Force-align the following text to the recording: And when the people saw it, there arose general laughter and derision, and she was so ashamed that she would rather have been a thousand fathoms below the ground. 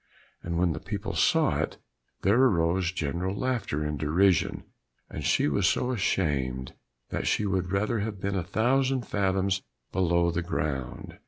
And 0.41 0.57
when 0.57 0.73
the 0.73 0.79
people 0.79 1.13
saw 1.13 1.59
it, 1.59 1.77
there 2.23 2.41
arose 2.41 2.91
general 2.91 3.35
laughter 3.35 3.83
and 3.83 3.99
derision, 3.99 4.63
and 5.11 5.23
she 5.23 5.47
was 5.47 5.67
so 5.69 5.91
ashamed 5.91 6.73
that 7.09 7.27
she 7.27 7.45
would 7.45 7.71
rather 7.71 7.99
have 7.99 8.19
been 8.19 8.35
a 8.35 8.43
thousand 8.43 9.05
fathoms 9.05 9.61
below 9.91 10.31
the 10.31 10.41
ground. 10.41 11.19